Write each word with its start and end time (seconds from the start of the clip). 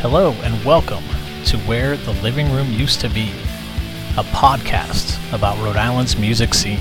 Hello 0.00 0.30
and 0.44 0.64
welcome 0.64 1.02
to 1.46 1.58
Where 1.66 1.96
the 1.96 2.12
Living 2.22 2.52
Room 2.52 2.72
Used 2.72 3.00
to 3.00 3.08
Be, 3.08 3.30
a 4.16 4.22
podcast 4.22 5.18
about 5.34 5.58
Rhode 5.58 5.74
Island's 5.74 6.16
music 6.16 6.54
scene. 6.54 6.78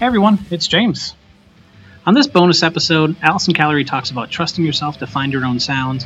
Hey 0.00 0.06
everyone, 0.06 0.44
it's 0.50 0.66
James. 0.66 1.14
On 2.04 2.14
this 2.14 2.26
bonus 2.26 2.64
episode, 2.64 3.14
Allysen 3.20 3.54
Callery 3.54 3.86
talks 3.86 4.10
about 4.10 4.28
trusting 4.28 4.64
yourself 4.64 4.98
to 4.98 5.06
find 5.06 5.32
your 5.32 5.44
own 5.44 5.60
sound, 5.60 6.04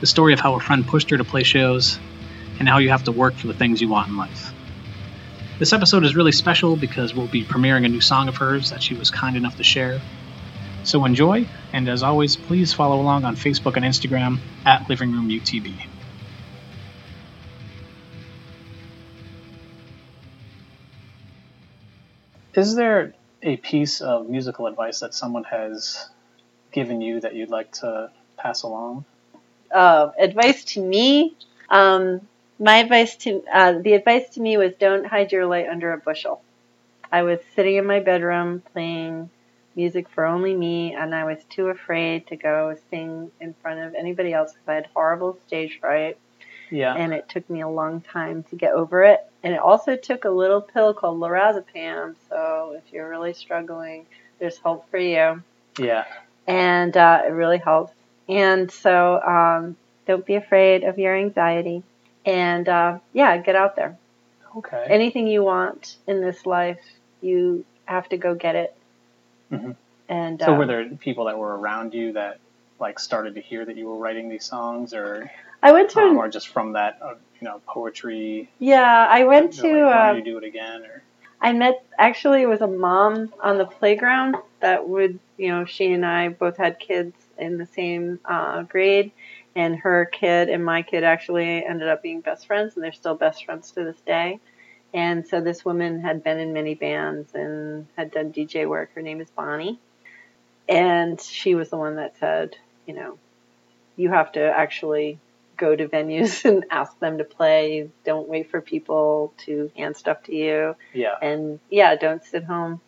the 0.00 0.06
story 0.06 0.32
of 0.32 0.40
how 0.40 0.54
a 0.54 0.60
friend 0.60 0.86
pushed 0.86 1.10
her 1.10 1.18
to 1.18 1.24
play 1.24 1.42
shows, 1.42 1.98
and 2.58 2.68
how 2.68 2.78
you 2.78 2.90
have 2.90 3.04
to 3.04 3.12
work 3.12 3.34
for 3.34 3.46
the 3.46 3.54
things 3.54 3.80
you 3.80 3.88
want 3.88 4.08
in 4.08 4.16
life. 4.16 4.52
This 5.58 5.72
episode 5.72 6.04
is 6.04 6.16
really 6.16 6.32
special 6.32 6.76
because 6.76 7.14
we'll 7.14 7.26
be 7.26 7.44
premiering 7.44 7.84
a 7.84 7.88
new 7.88 8.00
song 8.00 8.28
of 8.28 8.36
hers 8.36 8.70
that 8.70 8.82
she 8.82 8.94
was 8.94 9.10
kind 9.10 9.36
enough 9.36 9.56
to 9.58 9.64
share. 9.64 10.00
So 10.84 11.04
enjoy, 11.04 11.46
and 11.74 11.88
as 11.88 12.02
always, 12.02 12.36
please 12.36 12.72
follow 12.72 13.00
along 13.00 13.24
on 13.24 13.36
Facebook 13.36 13.76
and 13.76 13.84
Instagram 13.84 14.38
at 14.64 14.88
Living 14.88 15.12
Room 15.12 15.28
UTB. 15.28 15.74
Is 22.54 22.74
there 22.74 23.14
a 23.42 23.56
piece 23.58 24.00
of 24.00 24.28
musical 24.28 24.66
advice 24.66 25.00
that 25.00 25.14
someone 25.14 25.44
has 25.44 26.08
given 26.72 27.00
you 27.00 27.20
that 27.20 27.34
you'd 27.34 27.50
like 27.50 27.72
to 27.72 28.10
pass 28.36 28.62
along? 28.62 29.04
Uh, 29.72 30.10
advice 30.18 30.64
to 30.64 30.80
me, 30.80 31.36
um, 31.68 32.20
my 32.58 32.76
advice 32.78 33.16
to 33.16 33.42
uh, 33.52 33.72
the 33.80 33.94
advice 33.94 34.28
to 34.30 34.40
me 34.40 34.56
was 34.56 34.72
don't 34.78 35.06
hide 35.06 35.32
your 35.32 35.46
light 35.46 35.68
under 35.68 35.92
a 35.92 35.98
bushel. 35.98 36.42
I 37.12 37.22
was 37.22 37.40
sitting 37.54 37.76
in 37.76 37.86
my 37.86 38.00
bedroom 38.00 38.62
playing 38.72 39.30
music 39.76 40.08
for 40.10 40.26
only 40.26 40.54
me, 40.54 40.94
and 40.94 41.14
I 41.14 41.24
was 41.24 41.38
too 41.48 41.68
afraid 41.68 42.26
to 42.28 42.36
go 42.36 42.76
sing 42.90 43.30
in 43.40 43.54
front 43.62 43.80
of 43.80 43.94
anybody 43.94 44.32
else 44.32 44.52
because 44.52 44.68
I 44.68 44.74
had 44.74 44.86
horrible 44.94 45.38
stage 45.46 45.78
fright, 45.80 46.18
Yeah. 46.70 46.94
and 46.94 47.12
it 47.12 47.28
took 47.28 47.48
me 47.48 47.60
a 47.62 47.68
long 47.68 48.00
time 48.00 48.42
to 48.44 48.56
get 48.56 48.72
over 48.72 49.02
it. 49.04 49.20
And 49.42 49.54
it 49.54 49.60
also 49.60 49.96
took 49.96 50.24
a 50.24 50.30
little 50.30 50.60
pill 50.60 50.92
called 50.92 51.18
lorazepam. 51.18 52.14
So 52.28 52.76
if 52.76 52.92
you're 52.92 53.08
really 53.08 53.32
struggling, 53.32 54.06
there's 54.38 54.58
hope 54.58 54.90
for 54.90 54.98
you 54.98 55.42
yeah. 55.78 56.04
and 56.46 56.96
uh, 56.96 57.22
it 57.26 57.30
really 57.30 57.58
helps. 57.58 57.92
And 58.30 58.70
so, 58.70 59.20
um, 59.20 59.76
don't 60.06 60.24
be 60.24 60.36
afraid 60.36 60.84
of 60.84 60.98
your 60.98 61.16
anxiety, 61.16 61.82
and 62.24 62.68
uh, 62.68 62.98
yeah, 63.12 63.36
get 63.38 63.56
out 63.56 63.76
there. 63.76 63.96
Okay. 64.56 64.86
Anything 64.88 65.26
you 65.26 65.42
want 65.42 65.96
in 66.06 66.20
this 66.20 66.46
life, 66.46 66.80
you 67.20 67.64
have 67.86 68.08
to 68.10 68.16
go 68.16 68.34
get 68.34 68.56
it. 68.56 68.76
Mhm. 69.52 69.76
And 70.08 70.40
so 70.40 70.54
uh, 70.54 70.58
were 70.58 70.66
there 70.66 70.88
people 70.88 71.26
that 71.26 71.38
were 71.38 71.56
around 71.56 71.94
you 71.94 72.12
that 72.14 72.38
like 72.78 72.98
started 72.98 73.34
to 73.34 73.40
hear 73.40 73.64
that 73.64 73.76
you 73.76 73.88
were 73.88 73.96
writing 73.96 74.28
these 74.28 74.44
songs, 74.44 74.94
or 74.94 75.30
I 75.62 75.72
went 75.72 75.90
to 75.90 76.00
um, 76.00 76.16
or 76.16 76.28
just 76.28 76.48
from 76.48 76.72
that 76.72 76.98
uh, 77.02 77.14
you 77.40 77.44
know 77.46 77.60
poetry? 77.66 78.48
yeah, 78.58 79.06
I 79.08 79.24
went 79.24 79.56
you 79.56 79.62
know, 79.64 79.68
to. 79.68 79.86
like, 79.86 79.94
uh, 79.94 80.12
to 80.14 80.22
do 80.22 80.38
it 80.38 80.44
again, 80.44 80.82
or 80.82 81.02
I 81.40 81.52
met 81.52 81.84
actually 81.98 82.42
it 82.42 82.46
was 82.48 82.60
a 82.60 82.66
mom 82.66 83.32
on 83.40 83.58
the 83.58 83.66
playground 83.66 84.36
that 84.60 84.88
would 84.88 85.18
you 85.36 85.48
know 85.48 85.64
she 85.64 85.92
and 85.92 86.04
I 86.04 86.28
both 86.28 86.56
had 86.56 86.78
kids 86.78 87.14
in 87.38 87.58
the 87.58 87.66
same 87.66 88.20
uh, 88.24 88.62
grade, 88.62 89.12
and 89.54 89.76
her 89.76 90.06
kid 90.06 90.48
and 90.48 90.64
my 90.64 90.82
kid 90.82 91.04
actually 91.04 91.64
ended 91.64 91.88
up 91.88 92.02
being 92.02 92.20
best 92.20 92.46
friends, 92.46 92.74
and 92.74 92.84
they're 92.84 92.92
still 92.92 93.14
best 93.14 93.44
friends 93.44 93.70
to 93.72 93.84
this 93.84 94.00
day. 94.02 94.38
And 94.92 95.26
so 95.26 95.40
this 95.40 95.64
woman 95.64 96.00
had 96.00 96.24
been 96.24 96.38
in 96.38 96.52
many 96.52 96.74
bands 96.74 97.32
and 97.34 97.86
had 97.96 98.10
done 98.10 98.32
DJ 98.32 98.68
work. 98.68 98.90
Her 98.94 99.02
name 99.02 99.20
is 99.20 99.30
Bonnie, 99.30 99.78
and 100.68 101.20
she 101.20 101.54
was 101.54 101.70
the 101.70 101.76
one 101.76 101.96
that 101.96 102.18
said, 102.18 102.56
you 102.86 102.94
know, 102.94 103.18
you 103.96 104.10
have 104.10 104.32
to 104.32 104.40
actually 104.40 105.18
go 105.56 105.76
to 105.76 105.88
venues 105.88 106.44
and 106.48 106.64
ask 106.70 106.98
them 106.98 107.18
to 107.18 107.24
play. 107.24 107.90
Don't 108.04 108.28
wait 108.28 108.50
for 108.50 108.60
people 108.60 109.32
to 109.38 109.70
hand 109.76 109.96
stuff 109.96 110.22
to 110.24 110.34
you 110.34 110.74
yeah, 110.92 111.14
and 111.22 111.60
yeah, 111.70 111.96
don't 111.96 112.24
sit 112.24 112.44
home 112.44 112.80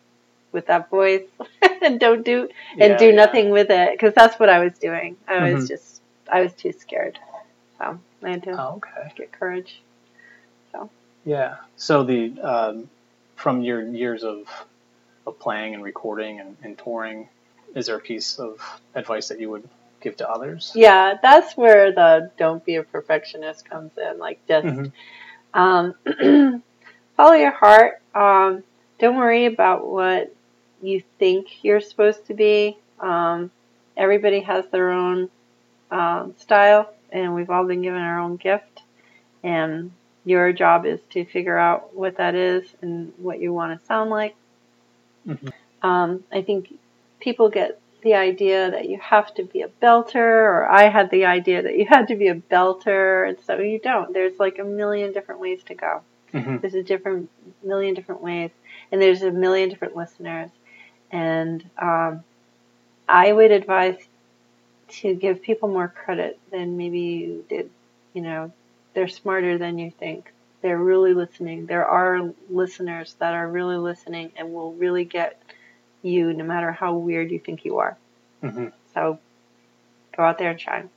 with 0.53 0.67
that 0.67 0.89
voice 0.89 1.23
and 1.81 1.99
don't 1.99 2.23
do 2.23 2.47
and 2.79 2.91
Yeah, 2.91 2.97
do 2.97 3.07
yeah. 3.07 3.15
nothing 3.25 3.49
with 3.49 3.69
it 3.69 3.91
because 3.93 4.13
that's 4.13 4.39
what 4.39 4.49
I 4.49 4.59
was 4.63 4.77
doing. 4.79 5.17
I 5.27 5.51
was 5.51 5.65
Mhm. 5.65 5.67
just 5.67 6.01
I 6.31 6.41
was 6.41 6.53
too 6.53 6.71
scared, 6.71 7.19
so 7.77 7.99
I 8.23 8.29
had 8.29 8.43
to 8.43 8.53
Oh, 8.53 8.75
okay. 8.77 9.11
get 9.17 9.31
courage. 9.31 9.81
So 10.71 10.89
yeah. 11.25 11.57
So 11.77 12.03
the 12.03 12.39
um, 12.41 12.89
from 13.35 13.61
your 13.61 13.81
years 13.83 14.23
of 14.23 14.47
of 15.25 15.39
playing 15.39 15.73
and 15.73 15.83
recording 15.83 16.39
and, 16.39 16.57
and 16.63 16.77
touring, 16.77 17.29
is 17.75 17.87
there 17.87 17.97
a 17.97 18.01
piece 18.01 18.39
of 18.39 18.59
advice 18.95 19.29
that 19.29 19.39
you 19.39 19.49
would 19.49 19.67
give 20.01 20.17
to 20.17 20.29
others? 20.29 20.71
Yeah, 20.75 21.15
that's 21.21 21.55
where 21.57 21.91
the 21.91 22.31
don't 22.37 22.63
be 22.65 22.75
a 22.75 22.83
perfectionist 22.83 23.69
comes 23.69 23.91
in. 23.97 24.19
Like 24.19 24.39
just 24.47 24.67
Mhm. 24.67 24.91
um, 25.53 25.95
follow 27.17 27.33
your 27.33 27.51
heart. 27.51 28.01
Um, 28.13 28.63
don't 28.99 29.15
worry 29.17 29.45
about 29.45 29.85
what 29.87 30.33
you 30.83 31.01
think 31.19 31.63
you're 31.63 31.81
supposed 31.81 32.27
to 32.27 32.33
be. 32.33 32.77
Um, 32.99 33.51
everybody 33.97 34.41
has 34.41 34.65
their 34.67 34.91
own 34.91 35.29
um, 35.91 36.35
style, 36.37 36.93
and 37.11 37.33
we've 37.33 37.49
all 37.49 37.65
been 37.65 37.81
given 37.81 38.01
our 38.01 38.19
own 38.19 38.37
gift. 38.37 38.81
And 39.43 39.91
your 40.25 40.53
job 40.53 40.85
is 40.85 40.99
to 41.11 41.25
figure 41.25 41.57
out 41.57 41.95
what 41.95 42.17
that 42.17 42.35
is 42.35 42.63
and 42.81 43.13
what 43.17 43.39
you 43.39 43.53
want 43.53 43.79
to 43.79 43.85
sound 43.85 44.09
like. 44.09 44.35
Mhm. 45.27 45.51
Um, 45.81 46.23
I 46.31 46.41
think 46.41 46.73
people 47.19 47.49
get 47.49 47.79
the 48.01 48.15
idea 48.15 48.71
that 48.71 48.89
you 48.89 48.97
have 48.99 49.33
to 49.35 49.43
be 49.43 49.61
a 49.61 49.69
belter, 49.81 50.15
or 50.15 50.65
I 50.69 50.89
had 50.89 51.09
the 51.09 51.25
idea 51.25 51.61
that 51.61 51.77
you 51.77 51.85
had 51.85 52.07
to 52.09 52.15
be 52.15 52.27
a 52.27 52.35
belter, 52.35 53.27
and 53.27 53.37
so 53.41 53.57
you 53.59 53.79
don't. 53.79 54.13
There's 54.13 54.39
like 54.39 54.59
a 54.59 54.63
million 54.63 55.13
different 55.13 55.39
ways 55.41 55.63
to 55.63 55.75
go. 55.75 56.01
Mhm. 56.33 56.61
There's 56.61 56.73
a 56.73 56.83
different 56.83 57.29
million 57.63 57.93
different 57.93 58.21
ways, 58.21 58.51
and 58.91 59.01
there's 59.01 59.21
a 59.23 59.31
million 59.31 59.69
different 59.69 59.95
listeners. 59.95 60.49
And 61.11 61.63
um, 61.77 62.23
I 63.07 63.31
would 63.31 63.51
advise 63.51 63.97
to 64.89 65.13
give 65.13 65.41
people 65.41 65.69
more 65.69 65.87
credit 65.87 66.39
than 66.51 66.77
maybe 66.77 66.99
you 66.99 67.45
did. 67.49 67.69
You 68.13 68.21
know, 68.21 68.51
they're 68.93 69.07
smarter 69.07 69.57
than 69.57 69.77
you 69.77 69.91
think. 69.91 70.31
They're 70.61 70.77
really 70.77 71.13
listening. 71.13 71.65
There 71.65 71.85
are 71.85 72.31
listeners 72.49 73.15
that 73.19 73.33
are 73.33 73.47
really 73.47 73.77
listening 73.77 74.31
and 74.35 74.53
will 74.53 74.73
really 74.73 75.03
get 75.03 75.41
you 76.01 76.33
no 76.33 76.43
matter 76.43 76.71
how 76.71 76.95
weird 76.95 77.31
you 77.31 77.39
think 77.39 77.65
you 77.65 77.79
are. 77.79 77.97
Mhm. 78.41 78.71
So 78.93 79.19
go 80.15 80.23
out 80.23 80.37
there 80.37 80.51
and 80.51 80.59
shine. 80.61 80.89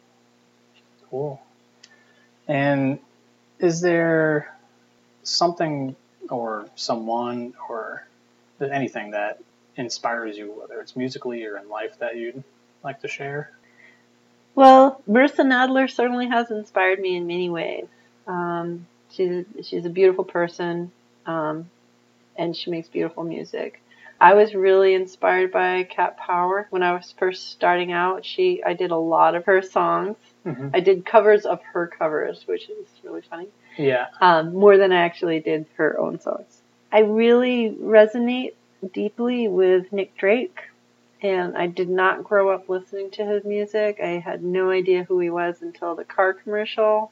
Cool. 1.10 1.40
And 2.48 2.98
is 3.58 3.80
there 3.80 4.54
something 5.22 5.96
or 6.28 6.66
someone 6.76 7.54
or 7.68 8.06
anything 8.60 9.12
that 9.12 9.40
inspires 9.76 10.36
you, 10.36 10.52
whether 10.52 10.80
it's 10.80 10.96
musically 10.96 11.44
or 11.44 11.56
in 11.58 11.68
life, 11.68 11.98
that 11.98 12.16
you'd 12.16 12.42
like 12.82 13.00
to 13.02 13.08
share? 13.08 13.50
Well, 14.54 15.02
Marissa 15.08 15.44
Nadler 15.44 15.90
certainly 15.90 16.28
has 16.28 16.50
inspired 16.50 16.98
me 16.98 17.16
in 17.16 17.26
many 17.26 17.50
ways. 17.50 17.86
Um, 18.26 18.86
she's 19.10 19.44
she's 19.62 19.84
a 19.84 19.90
beautiful 19.90 20.24
person, 20.24 20.90
um, 21.26 21.68
and 22.36 22.56
she 22.56 22.70
makes 22.70 22.88
beautiful 22.88 23.22
music. 23.22 23.82
I 24.18 24.32
was 24.32 24.54
really 24.54 24.94
inspired 24.94 25.52
by 25.52 25.84
Cat 25.84 26.16
Power 26.16 26.66
when 26.70 26.82
I 26.82 26.92
was 26.94 27.12
first 27.18 27.50
starting 27.50 27.92
out. 27.92 28.24
She 28.24 28.62
I 28.64 28.72
did 28.72 28.90
a 28.90 28.96
lot 28.96 29.34
of 29.34 29.44
her 29.44 29.60
songs. 29.60 30.16
Mhm. 30.46 30.70
I 30.72 30.80
did 30.80 31.04
covers 31.04 31.44
of 31.44 31.62
her 31.74 31.86
covers, 31.86 32.46
which 32.46 32.70
is 32.70 32.86
really 33.04 33.20
funny. 33.20 33.48
Yeah. 33.76 34.06
Um, 34.22 34.54
more 34.54 34.78
than 34.78 34.90
I 34.90 35.02
actually 35.02 35.40
did 35.40 35.66
her 35.76 35.98
own 35.98 36.18
songs. 36.18 36.62
I 36.90 37.00
really 37.00 37.76
resonate 37.78 38.54
deeply 38.92 39.48
with 39.48 39.92
Nick 39.92 40.16
Drake 40.16 40.58
and 41.22 41.56
I 41.56 41.66
did 41.66 41.88
not 41.88 42.24
grow 42.24 42.50
up 42.50 42.68
listening 42.68 43.10
to 43.12 43.24
his 43.24 43.44
music. 43.44 43.98
I 44.02 44.18
had 44.18 44.42
no 44.44 44.70
idea 44.70 45.04
who 45.04 45.18
he 45.18 45.30
was 45.30 45.62
until 45.62 45.94
the 45.94 46.04
car 46.04 46.34
commercial 46.34 47.10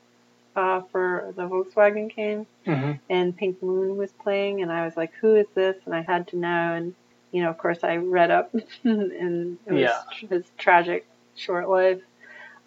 uh, 0.54 0.82
for 0.92 1.32
the 1.36 1.48
Volkswagen 1.48 2.10
came, 2.10 2.46
hmm 2.64 2.92
and 3.10 3.36
Pink 3.36 3.62
Moon 3.62 3.96
was 3.96 4.12
playing, 4.12 4.62
and 4.62 4.70
I 4.72 4.84
was 4.84 4.96
like, 4.96 5.12
"Who 5.20 5.34
is 5.34 5.46
this?" 5.54 5.76
And 5.84 5.94
I 5.94 6.02
had 6.02 6.28
to 6.28 6.36
know, 6.36 6.74
and 6.74 6.94
you 7.32 7.42
know, 7.42 7.50
of 7.50 7.58
course, 7.58 7.82
I 7.82 7.96
read 7.96 8.30
up, 8.30 8.54
and 8.84 9.58
it 9.66 9.72
was 9.72 9.80
Yeah. 9.82 10.28
his 10.28 10.44
tragic 10.56 11.06
short 11.34 11.68
life. 11.68 12.00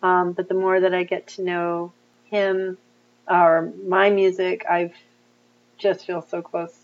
Um, 0.03 0.33
but 0.33 0.47
the 0.47 0.53
more 0.53 0.79
that 0.79 0.93
I 0.93 1.03
get 1.03 1.27
to 1.29 1.43
know 1.43 1.93
him 2.25 2.77
or 3.27 3.71
my 3.87 4.09
music, 4.09 4.65
I've 4.69 4.93
just 5.77 6.05
feel 6.05 6.21
so 6.21 6.41
close 6.41 6.75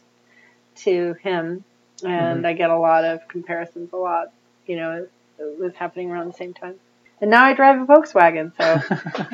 to 0.78 1.14
him, 1.16 1.64
and 2.04 2.38
mm-hmm. 2.38 2.46
I 2.46 2.54
get 2.54 2.70
a 2.70 2.78
lot 2.78 3.04
of 3.04 3.28
comparisons. 3.28 3.94
A 3.94 3.98
lot, 3.98 4.32
you 4.66 4.76
know, 4.76 4.92
it, 4.94 5.12
it 5.40 5.60
was 5.60 5.74
happening 5.76 6.12
around 6.12 6.28
the 6.28 6.34
same 6.34 6.54
time. 6.54 6.76
And 7.22 7.30
now 7.32 7.46
I 7.46 7.54
drive 7.54 7.82
a 7.82 7.86
Volkswagen, 7.86 8.52
so 8.58 8.82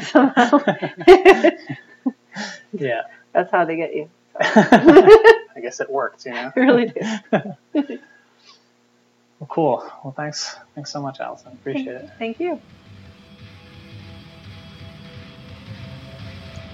somehow 0.04 0.60
yeah. 2.74 3.02
That's 3.32 3.52
how 3.52 3.66
they 3.66 3.76
get 3.76 3.96
you. 3.96 4.10
I 4.40 5.60
guess 5.62 5.80
it 5.80 5.90
worked, 5.90 6.26
you 6.26 6.34
know. 6.34 6.52
They 6.56 6.62
really 6.62 6.88
do. 6.88 7.02
Well, 9.40 9.48
cool. 9.48 9.92
Well, 10.04 10.14
thanks. 10.16 10.56
Thanks 10.76 10.92
so 10.92 11.02
much, 11.02 11.20
Allysen. 11.20 11.54
Appreciate 11.54 11.96
it. 11.96 12.10
Thank 12.18 12.40
you. 12.40 12.60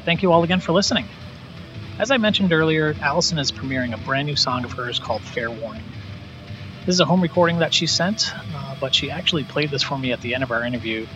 Thank 0.03 0.23
you 0.23 0.31
all 0.31 0.43
again 0.43 0.59
for 0.59 0.71
listening. 0.71 1.05
As 1.97 2.11
I 2.11 2.17
mentioned 2.17 2.51
earlier, 2.51 2.93
Allysen 2.95 3.39
is 3.39 3.53
premiering 3.53 3.93
a 3.93 3.97
brand 3.97 4.27
new 4.27 4.35
song 4.35 4.65
of 4.65 4.73
hers 4.73 4.99
called 4.99 5.21
Fair 5.21 5.49
Warning. 5.49 5.83
This 6.85 6.95
is 6.95 6.99
a 6.99 7.05
home 7.05 7.21
recording 7.21 7.59
that 7.59 7.73
she 7.73 7.87
sent, 7.87 8.33
uh, 8.53 8.75
but 8.81 8.93
she 8.93 9.09
actually 9.11 9.45
played 9.45 9.69
this 9.69 9.81
for 9.81 9.97
me 9.97 10.11
at 10.11 10.19
the 10.19 10.35
end 10.35 10.43
of 10.43 10.51
our 10.51 10.65
interview, 10.65 11.07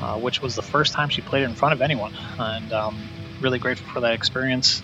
uh, 0.00 0.18
which 0.20 0.40
was 0.40 0.54
the 0.54 0.62
first 0.62 0.92
time 0.92 1.08
she 1.08 1.22
played 1.22 1.42
it 1.42 1.46
in 1.46 1.56
front 1.56 1.74
of 1.74 1.82
anyone, 1.82 2.14
and 2.38 2.72
um, 2.72 2.96
really 3.40 3.58
grateful 3.58 3.92
for 3.92 4.00
that 4.00 4.12
experience. 4.12 4.80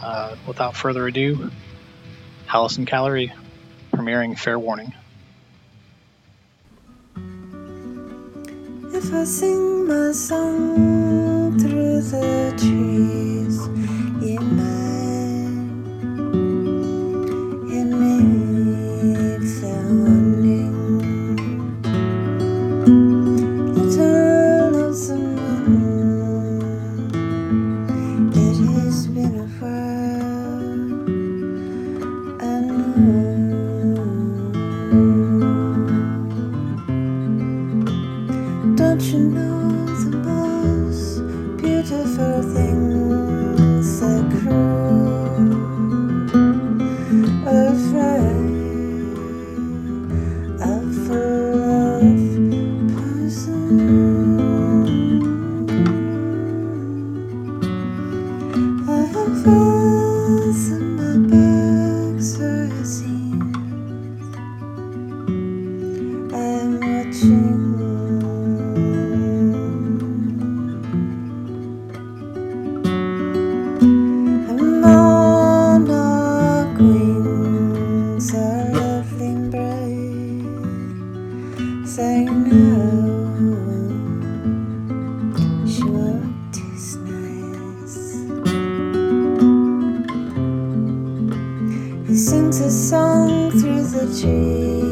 Uh, 0.00 0.36
without 0.46 0.76
further 0.76 1.08
ado, 1.08 1.50
Allysen 2.46 2.86
Callery 2.86 3.32
premiering 3.92 4.38
Fair 4.38 4.60
Warning. 4.60 4.94
If 8.94 9.12
I 9.12 9.24
sing 9.24 9.88
my 9.88 10.12
song 10.12 10.97
saying 81.88 82.44
no, 82.50 82.60
she 85.66 85.82
won't 85.84 86.52
taste 86.52 86.98
nice. 87.00 87.96
He 92.06 92.14
sings 92.14 92.60
a 92.60 92.70
song 92.70 93.50
through 93.52 93.84
the 93.84 94.06
trees, 94.20 94.87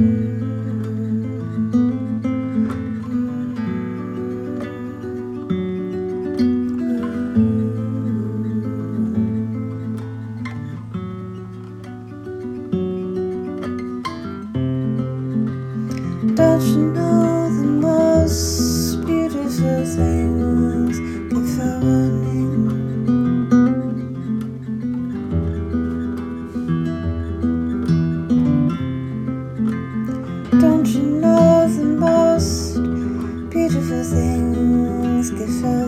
Don't 0.00 0.39
things 35.40 35.62
before 35.62 35.79